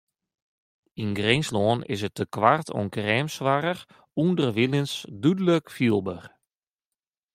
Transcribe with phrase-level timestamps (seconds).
[1.01, 3.81] Yn Grinslân is it tekoart oan kreamsoarch
[4.23, 6.23] ûnderwilens dúdlik fielber.